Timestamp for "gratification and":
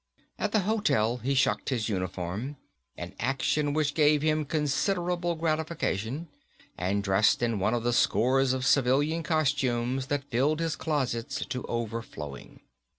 5.35-7.03